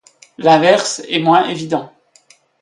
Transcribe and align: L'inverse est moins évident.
L'inverse 0.39 1.03
est 1.09 1.19
moins 1.19 1.47
évident. 1.47 1.93